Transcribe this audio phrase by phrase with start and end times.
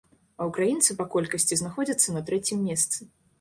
[0.39, 2.99] А ўкраінцы па колькасці знаходзяцца на трэцім месцы.